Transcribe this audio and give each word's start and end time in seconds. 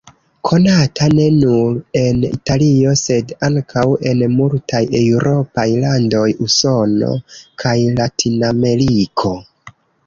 Konata 0.49 1.09
ne 1.17 1.25
nur 1.35 1.75
en 2.01 2.23
Italio 2.29 2.95
sed 3.03 3.35
ankaŭ 3.49 3.85
en 4.13 4.25
multaj 4.41 4.83
eŭropaj 5.03 5.69
landoj, 5.85 6.27
Usono 6.49 7.15
kaj 7.65 7.77
Latinameriko. 8.03 9.39